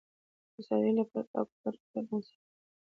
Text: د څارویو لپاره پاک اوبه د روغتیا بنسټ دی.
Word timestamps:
د 0.53 0.55
څارویو 0.67 0.97
لپاره 0.99 1.27
پاک 1.31 1.47
اوبه 1.55 1.57
د 1.63 1.65
روغتیا 1.73 2.01
بنسټ 2.07 2.29
دی. 2.35 2.43